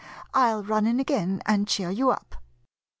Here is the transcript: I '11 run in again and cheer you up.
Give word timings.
I 0.33 0.49
'11 0.49 0.65
run 0.67 0.87
in 0.87 0.99
again 0.99 1.43
and 1.45 1.67
cheer 1.67 1.91
you 1.91 2.09
up. 2.09 2.33